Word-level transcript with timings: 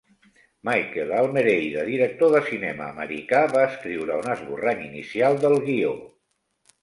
Michael 0.69 1.11
Almereyda, 1.17 1.81
director 1.89 2.31
de 2.35 2.39
cinema 2.47 2.87
americà, 2.95 3.41
va 3.57 3.65
escriure 3.73 4.17
un 4.23 4.33
esborrany 4.37 4.83
inicial 4.87 5.37
del 5.47 5.59
guió. 5.69 5.93